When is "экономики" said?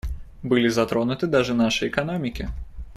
1.87-2.49